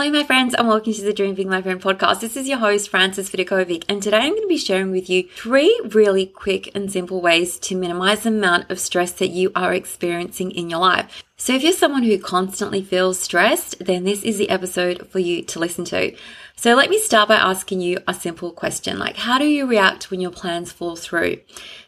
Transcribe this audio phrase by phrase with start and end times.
[0.00, 2.20] Hello, my friends, and welcome to the Dream Big My Friend podcast.
[2.20, 5.28] This is your host, Frances Vidakovic, and today I'm going to be sharing with you
[5.28, 9.74] three really quick and simple ways to minimize the amount of stress that you are
[9.74, 11.22] experiencing in your life.
[11.36, 15.42] So, if you're someone who constantly feels stressed, then this is the episode for you
[15.42, 16.16] to listen to.
[16.56, 20.10] So, let me start by asking you a simple question like, how do you react
[20.10, 21.40] when your plans fall through?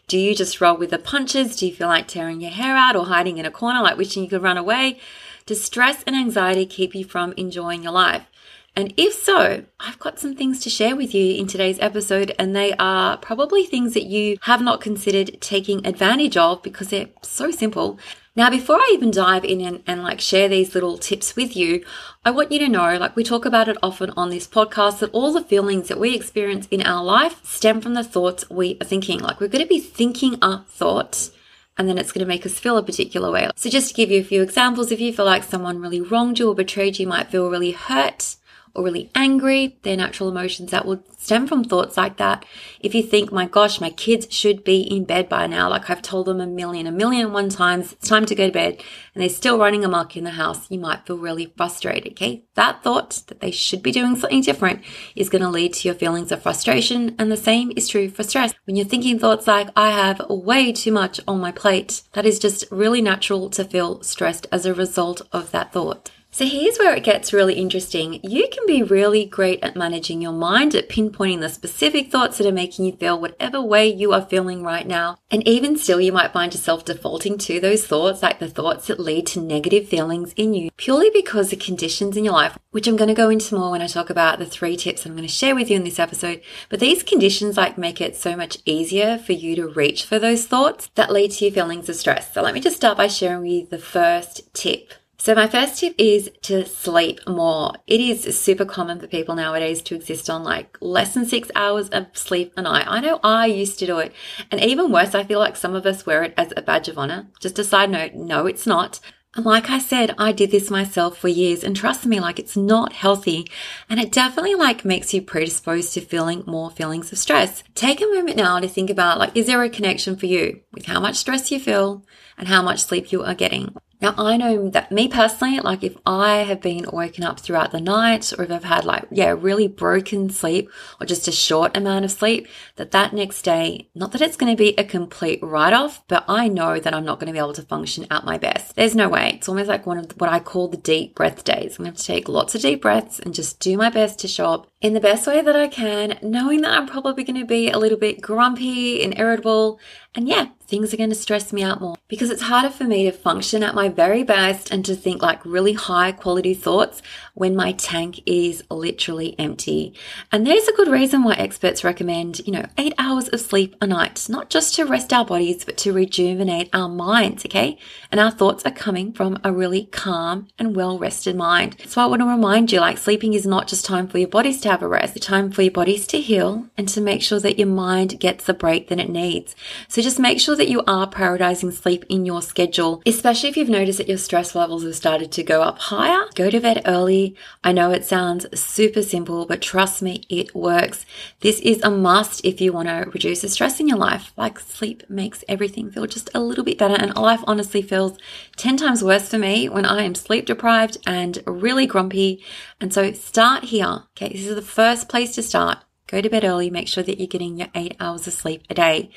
[0.06, 1.56] Do you just roll with the punches?
[1.56, 4.22] Do you feel like tearing your hair out or hiding in a corner, like wishing
[4.22, 4.98] you could run away?
[5.46, 8.26] Does stress and anxiety keep you from enjoying your life?
[8.74, 12.56] And if so, I've got some things to share with you in today's episode, and
[12.56, 17.50] they are probably things that you have not considered taking advantage of because they're so
[17.50, 17.98] simple.
[18.34, 21.84] Now, before I even dive in and, and, like share these little tips with you,
[22.24, 25.10] I want you to know, like we talk about it often on this podcast, that
[25.12, 28.86] all the feelings that we experience in our life stem from the thoughts we are
[28.86, 29.20] thinking.
[29.20, 31.32] Like we're going to be thinking our thoughts
[31.78, 33.48] and then it's going to make us feel a particular way.
[33.56, 36.38] So just to give you a few examples, if you feel like someone really wronged
[36.38, 38.36] you or betrayed you, you might feel really hurt
[38.74, 39.78] or really angry.
[39.82, 42.44] They're natural emotions that will stem from thoughts like that.
[42.80, 46.02] If you think, my gosh, my kids should be in bed by now, like I've
[46.02, 48.82] told them a million, a million and one times, it's time to go to bed,
[49.14, 52.12] and they're still running amok in the house, you might feel really frustrated.
[52.12, 52.44] Okay.
[52.54, 54.82] That thought that they should be doing something different
[55.14, 57.14] is going to lead to your feelings of frustration.
[57.18, 58.52] And the same is true for stress.
[58.64, 62.38] When you're thinking thoughts like, I have way too much on my plate, that is
[62.38, 66.10] just really natural to feel stressed as a result of that thought.
[66.34, 68.18] So here's where it gets really interesting.
[68.22, 72.46] You can be really great at managing your mind, at pinpointing the specific thoughts that
[72.46, 75.18] are making you feel whatever way you are feeling right now.
[75.30, 78.98] And even still, you might find yourself defaulting to those thoughts, like the thoughts that
[78.98, 82.96] lead to negative feelings in you, purely because the conditions in your life, which I'm
[82.96, 85.28] going to go into more when I talk about the three tips I'm going to
[85.28, 86.40] share with you in this episode.
[86.70, 90.46] But these conditions like make it so much easier for you to reach for those
[90.46, 92.32] thoughts that lead to your feelings of stress.
[92.32, 94.94] So let me just start by sharing with you the first tip.
[95.22, 97.74] So my first tip is to sleep more.
[97.86, 101.88] It is super common for people nowadays to exist on like less than six hours
[101.90, 102.86] of sleep a night.
[102.88, 104.12] I know I used to do it.
[104.50, 106.98] And even worse, I feel like some of us wear it as a badge of
[106.98, 107.28] honor.
[107.38, 108.98] Just a side note, no, it's not.
[109.36, 112.56] And like I said, I did this myself for years and trust me, like it's
[112.56, 113.46] not healthy
[113.88, 117.62] and it definitely like makes you predisposed to feeling more feelings of stress.
[117.76, 120.86] Take a moment now to think about like, is there a connection for you with
[120.86, 122.04] how much stress you feel
[122.36, 123.76] and how much sleep you are getting?
[124.02, 127.80] Now, I know that me personally, like if I have been woken up throughout the
[127.80, 130.70] night or if I've had like, yeah, really broken sleep
[131.00, 132.46] or just a short amount of sleep,
[132.76, 136.24] that that next day, not that it's going to be a complete write off, but
[136.28, 138.76] I know that I'm not going to be able to function at my best.
[138.76, 139.32] There's no way.
[139.36, 141.78] It's almost like one of what I call the deep breath days.
[141.78, 144.28] I'm going to to take lots of deep breaths and just do my best to
[144.28, 147.46] show up in the best way that I can, knowing that I'm probably going to
[147.46, 149.78] be a little bit grumpy and irritable.
[150.14, 153.04] And yeah, things are going to stress me out more because it's harder for me
[153.04, 157.02] to function at my very best and to think like really high quality thoughts
[157.34, 159.94] when my tank is literally empty.
[160.30, 163.86] And there's a good reason why experts recommend, you know, eight hours of sleep a
[163.86, 167.44] night, not just to rest our bodies, but to rejuvenate our minds.
[167.44, 167.78] Okay.
[168.10, 171.76] And our thoughts are coming from a really calm and well rested mind.
[171.86, 174.60] So I want to remind you like sleeping is not just time for your bodies
[174.62, 177.68] to rest, it's time for your bodies to heal and to make sure that your
[177.68, 179.54] mind gets the break that it needs.
[179.88, 183.68] So just make sure that you are prioritizing sleep in your schedule, especially if you've
[183.68, 186.24] noticed that your stress levels have started to go up higher.
[186.34, 187.36] Go to bed early.
[187.64, 191.04] I know it sounds super simple, but trust me, it works.
[191.40, 194.32] This is a must if you want to reduce the stress in your life.
[194.36, 196.94] Like sleep makes everything feel just a little bit better.
[196.94, 198.16] And life honestly feels
[198.56, 202.42] 10 times worse for me when I am sleep deprived and really grumpy.
[202.80, 204.04] And so start here.
[204.16, 204.32] Okay.
[204.32, 205.78] This is the first place to start.
[206.06, 206.70] Go to bed early.
[206.70, 209.10] Make sure that you're getting your eight hours of sleep a day.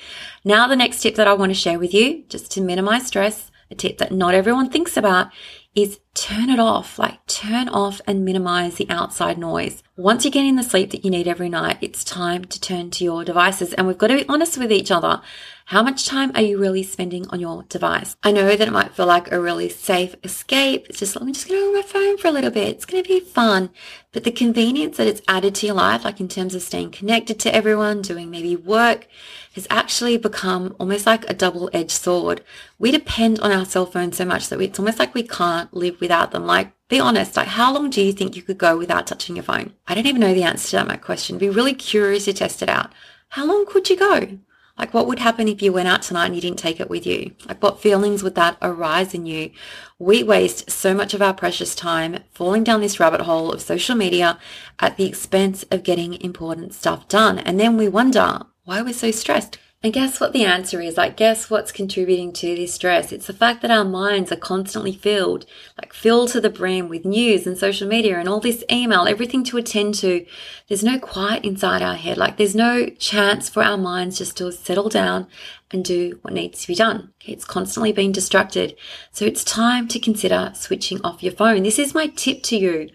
[0.43, 3.51] Now, the next tip that I want to share with you, just to minimize stress,
[3.69, 5.31] a tip that not everyone thinks about
[5.73, 9.83] is turn it off, like turn off and minimize the outside noise.
[9.97, 13.03] Once you're getting the sleep that you need every night, it's time to turn to
[13.03, 13.73] your devices.
[13.73, 15.21] And we've got to be honest with each other.
[15.69, 18.15] How much time are you really spending on your device?
[18.21, 20.85] I know that it might feel like a really safe escape.
[20.87, 22.67] It's just, let me just go on my phone for a little bit.
[22.67, 23.71] It's going to be fun.
[24.11, 27.39] But the convenience that it's added to your life, like in terms of staying connected
[27.39, 29.07] to everyone, doing maybe work,
[29.55, 32.43] has actually become almost like a double edged sword.
[32.77, 35.99] We depend on our cell phones so much that it's almost like we can't live
[35.99, 36.45] without them.
[36.45, 39.41] Like, be honest, like how long do you think you could go without touching your
[39.41, 39.73] phone?
[39.87, 41.39] I don't even know the answer to that my question.
[41.39, 42.91] Be really curious to test it out.
[43.29, 44.37] How long could you go?
[44.77, 47.05] Like, what would happen if you went out tonight and you didn't take it with
[47.05, 47.33] you?
[47.47, 49.51] Like, what feelings would that arise in you?
[49.99, 53.95] We waste so much of our precious time falling down this rabbit hole of social
[53.95, 54.37] media
[54.79, 57.39] at the expense of getting important stuff done.
[57.39, 59.57] And then we wonder why we're so stressed.
[59.83, 60.97] And guess what the answer is?
[60.97, 63.11] Like, guess what's contributing to this stress?
[63.11, 65.45] It's the fact that our minds are constantly filled,
[65.77, 69.43] like filled to the brim with news and social media and all this email, everything
[69.43, 70.25] to attend to.
[70.67, 72.17] There's no quiet inside our head.
[72.17, 75.27] Like, there's no chance for our minds just to settle down
[75.69, 77.13] and do what needs to be done.
[77.23, 78.75] It's constantly being distracted.
[79.11, 81.61] So it's time to consider switching off your phone.
[81.61, 82.89] This is my tip to you.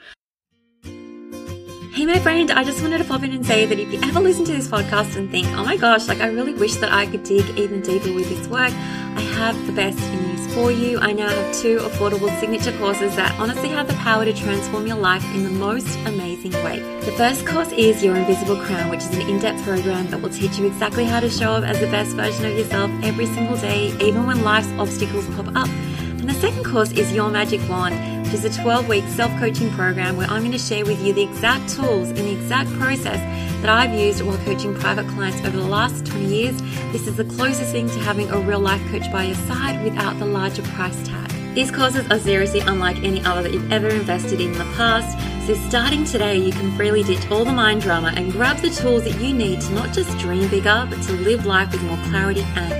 [2.00, 4.20] Hey, my friend, I just wanted to pop in and say that if you ever
[4.20, 7.05] listen to this podcast and think, oh my gosh, like I really wish that I
[7.05, 10.99] could dig even deeper with this work, I have the best news for you.
[10.99, 14.97] I now have two affordable signature courses that honestly have the power to transform your
[14.97, 16.79] life in the most amazing way.
[17.00, 20.31] The first course is Your Invisible Crown, which is an in depth program that will
[20.31, 23.58] teach you exactly how to show up as the best version of yourself every single
[23.58, 25.69] day, even when life's obstacles pop up.
[25.69, 30.17] And the second course is Your Magic Wand is a 12 week self coaching program
[30.17, 33.19] where I'm going to share with you the exact tools and the exact process
[33.62, 36.62] that I've used while coaching private clients over the last 20 years.
[36.93, 40.19] This is the closest thing to having a real life coach by your side without
[40.19, 41.31] the larger price tag.
[41.55, 45.19] These courses are seriously unlike any other that you've ever invested in in the past.
[45.47, 49.05] So, starting today, you can freely ditch all the mind drama and grab the tools
[49.05, 52.43] that you need to not just dream bigger, but to live life with more clarity
[52.55, 52.80] and.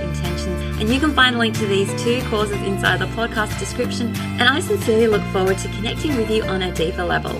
[0.81, 4.15] And you can find a link to these two courses inside the podcast description.
[4.15, 7.39] And I sincerely look forward to connecting with you on a deeper level.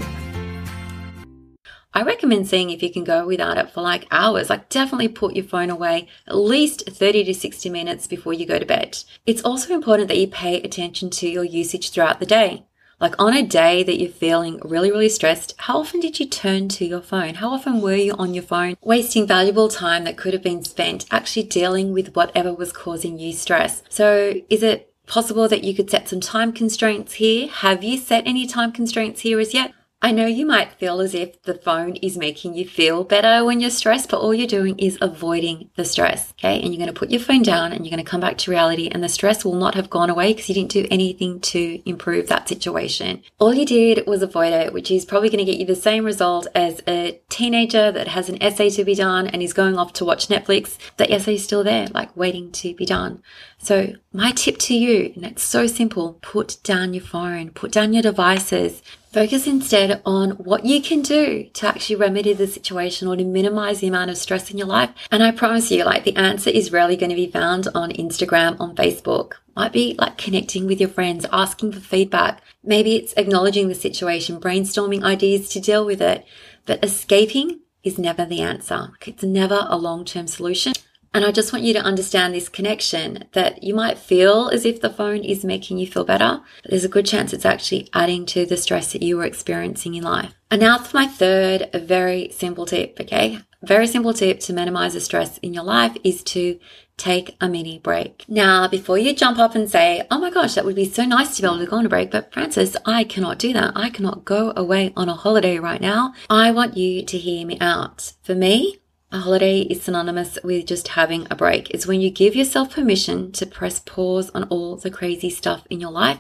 [1.92, 4.52] I recommend seeing if you can go without it for like hours.
[4.52, 8.60] Like definitely put your phone away at least 30 to 60 minutes before you go
[8.60, 9.00] to bed.
[9.26, 12.68] It's also important that you pay attention to your usage throughout the day.
[13.02, 16.70] Like on a day that you're feeling really, really stressed, how often did you turn
[16.70, 17.34] to your phone?
[17.34, 21.08] How often were you on your phone, wasting valuable time that could have been spent
[21.10, 23.82] actually dealing with whatever was causing you stress?
[23.90, 27.48] So is it possible that you could set some time constraints here?
[27.48, 29.74] Have you set any time constraints here as yet?
[30.04, 33.60] I know you might feel as if the phone is making you feel better when
[33.60, 36.34] you're stressed, but all you're doing is avoiding the stress.
[36.40, 36.60] Okay.
[36.60, 38.52] And you're going to put your phone down and you're going to come back to
[38.52, 41.88] reality and the stress will not have gone away because you didn't do anything to
[41.88, 43.22] improve that situation.
[43.38, 46.04] All you did was avoid it, which is probably going to get you the same
[46.04, 49.94] result as a teenager that has an essay to be done and is going off
[49.94, 50.78] to watch Netflix.
[50.98, 53.22] The essay is still there, like waiting to be done.
[53.60, 57.94] So my tip to you, and it's so simple, put down your phone, put down
[57.94, 58.82] your devices,
[59.12, 63.82] Focus instead on what you can do to actually remedy the situation or to minimize
[63.82, 64.90] the amount of stress in your life.
[65.12, 68.56] And I promise you, like the answer is rarely going to be found on Instagram,
[68.62, 69.34] on Facebook.
[69.54, 72.42] Might be like connecting with your friends, asking for feedback.
[72.64, 76.26] Maybe it's acknowledging the situation, brainstorming ideas to deal with it.
[76.66, 78.92] But escaping is never the answer.
[79.06, 80.72] It's never a long-term solution.
[81.14, 84.80] And I just want you to understand this connection that you might feel as if
[84.80, 88.26] the phone is making you feel better, but there's a good chance it's actually adding
[88.28, 90.34] to the stress that you were experiencing in life.
[90.50, 93.40] And now for my third very simple tip, okay?
[93.62, 96.60] Very simple tip to minimize the stress in your life is to
[96.98, 98.26] take a mini break.
[98.28, 101.36] Now, before you jump up and say, oh my gosh, that would be so nice
[101.36, 103.74] to be able to go on a break, but Frances, I cannot do that.
[103.76, 106.14] I cannot go away on a holiday right now.
[106.30, 108.14] I want you to hear me out.
[108.24, 108.81] For me,
[109.12, 111.70] a holiday is synonymous with just having a break.
[111.72, 115.82] It's when you give yourself permission to press pause on all the crazy stuff in
[115.82, 116.20] your life.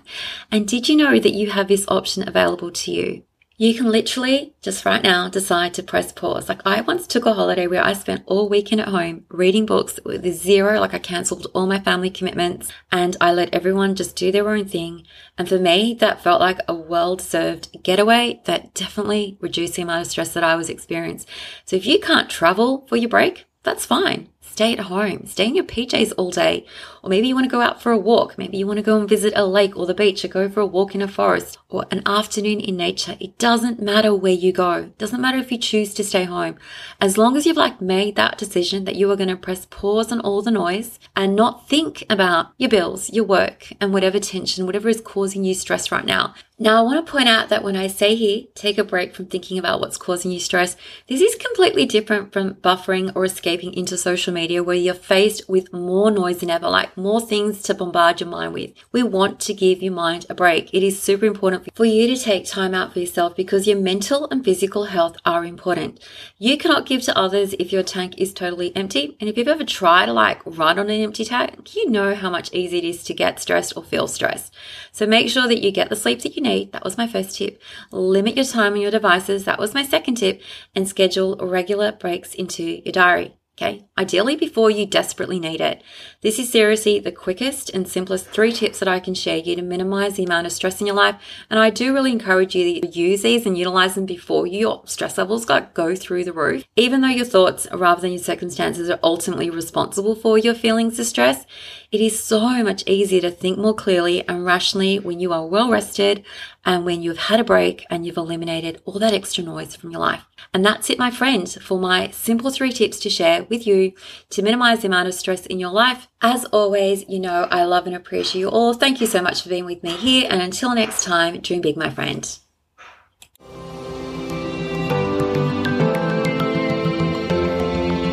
[0.52, 3.24] And did you know that you have this option available to you?
[3.62, 6.50] You can literally just right now decide to press pause.
[6.50, 10.00] Like I once took a holiday where I spent all weekend at home reading books
[10.04, 14.32] with zero, like I cancelled all my family commitments and I let everyone just do
[14.32, 15.06] their own thing.
[15.38, 20.08] And for me, that felt like a well deserved getaway that definitely reduced the amount
[20.08, 21.30] of stress that I was experiencing.
[21.66, 24.31] So if you can't travel for your break, that's fine.
[24.42, 26.66] Stay at home, stay in your PJs all day.
[27.04, 28.38] Or maybe you want to go out for a walk.
[28.38, 30.60] Maybe you want to go and visit a lake or the beach or go for
[30.60, 33.18] a walk in a forest or an afternoon in nature.
[33.20, 34.74] It doesn't matter where you go.
[34.74, 36.58] It doesn't matter if you choose to stay home.
[37.00, 40.12] As long as you've like made that decision that you are going to press pause
[40.12, 44.66] on all the noise and not think about your bills, your work and whatever tension,
[44.66, 46.36] whatever is causing you stress right now.
[46.62, 49.26] Now, I want to point out that when I say here, take a break from
[49.26, 53.98] thinking about what's causing you stress, this is completely different from buffering or escaping into
[53.98, 58.20] social media where you're faced with more noise than ever, like more things to bombard
[58.20, 58.72] your mind with.
[58.92, 60.74] We want to give your mind a break.
[60.74, 64.28] It is super important for you to take time out for yourself because your mental
[64.32, 66.00] and physical health are important.
[66.38, 69.18] You cannot give to others if your tank is totally empty.
[69.20, 72.30] And if you've ever tried to like run on an empty tank, you know how
[72.30, 74.54] much easier it is to get stressed or feel stressed.
[74.92, 76.72] So make sure that you get the sleep that you need.
[76.72, 77.62] That was my first tip.
[77.92, 79.46] Limit your time on your devices.
[79.46, 80.42] That was my second tip.
[80.76, 83.36] And schedule regular breaks into your diary.
[83.62, 85.84] Okay, ideally before you desperately need it.
[86.22, 89.62] This is seriously the quickest and simplest three tips that I can share you to
[89.62, 91.18] minimize the amount of stress in your life.
[91.48, 95.16] And I do really encourage you to use these and utilize them before your stress
[95.16, 96.64] levels go through the roof.
[96.76, 101.06] Even though your thoughts rather than your circumstances are ultimately responsible for your feelings of
[101.06, 101.46] stress,
[101.92, 105.70] it is so much easier to think more clearly and rationally when you are well
[105.70, 106.24] rested
[106.64, 110.00] and when you've had a break and you've eliminated all that extra noise from your
[110.00, 110.24] life.
[110.54, 113.94] And that's it, my friends, for my simple three tips to share with you
[114.32, 116.08] to minimize the amount of stress in your life.
[116.22, 118.74] As always, you know, I love and appreciate you all.
[118.74, 120.28] Thank you so much for being with me here.
[120.28, 122.26] And until next time, dream big, my friend.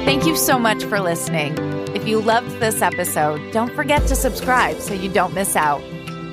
[0.04, 1.54] Thank you so much for listening.
[1.95, 5.83] If you loved this episode, don't forget to subscribe so you don't miss out.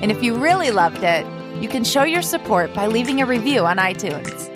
[0.02, 1.26] And if you really loved it,
[1.62, 4.55] you can show your support by leaving a review on iTunes.